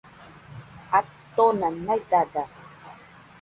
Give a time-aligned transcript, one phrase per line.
[0.99, 2.43] Atona naidada